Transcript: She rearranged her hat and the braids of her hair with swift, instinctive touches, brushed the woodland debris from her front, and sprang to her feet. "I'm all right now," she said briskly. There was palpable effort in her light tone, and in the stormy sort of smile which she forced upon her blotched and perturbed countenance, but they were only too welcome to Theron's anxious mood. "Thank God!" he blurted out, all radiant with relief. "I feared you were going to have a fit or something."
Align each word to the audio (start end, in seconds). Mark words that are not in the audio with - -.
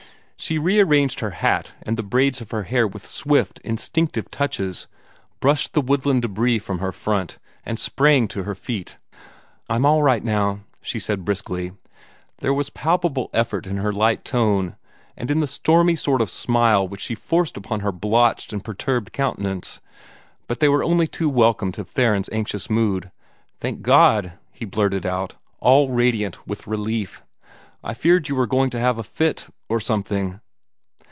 She 0.41 0.57
rearranged 0.57 1.19
her 1.19 1.29
hat 1.31 1.71
and 1.83 1.97
the 1.97 2.03
braids 2.03 2.41
of 2.41 2.49
her 2.49 2.63
hair 2.63 2.87
with 2.87 3.05
swift, 3.05 3.59
instinctive 3.63 4.31
touches, 4.31 4.87
brushed 5.39 5.73
the 5.73 5.81
woodland 5.83 6.23
debris 6.23 6.57
from 6.57 6.79
her 6.79 6.91
front, 6.91 7.37
and 7.63 7.77
sprang 7.77 8.27
to 8.29 8.41
her 8.41 8.55
feet. 8.55 8.97
"I'm 9.69 9.85
all 9.85 10.01
right 10.01 10.23
now," 10.23 10.61
she 10.81 10.97
said 10.97 11.23
briskly. 11.25 11.73
There 12.39 12.55
was 12.55 12.71
palpable 12.71 13.29
effort 13.33 13.67
in 13.67 13.77
her 13.77 13.93
light 13.93 14.25
tone, 14.25 14.75
and 15.15 15.29
in 15.29 15.41
the 15.41 15.47
stormy 15.47 15.95
sort 15.95 16.21
of 16.21 16.29
smile 16.29 16.87
which 16.87 17.01
she 17.01 17.13
forced 17.13 17.55
upon 17.55 17.81
her 17.81 17.91
blotched 17.91 18.51
and 18.51 18.63
perturbed 18.65 19.13
countenance, 19.13 19.79
but 20.47 20.59
they 20.59 20.67
were 20.67 20.83
only 20.83 21.05
too 21.05 21.29
welcome 21.29 21.71
to 21.73 21.83
Theron's 21.85 22.29
anxious 22.31 22.67
mood. 22.67 23.11
"Thank 23.59 23.83
God!" 23.83 24.39
he 24.51 24.65
blurted 24.65 25.05
out, 25.05 25.35
all 25.59 25.91
radiant 25.91 26.47
with 26.47 26.65
relief. 26.65 27.21
"I 27.83 27.95
feared 27.95 28.29
you 28.29 28.35
were 28.35 28.45
going 28.45 28.69
to 28.71 28.79
have 28.79 28.99
a 28.99 29.03
fit 29.03 29.47
or 29.67 29.79
something." 29.79 30.39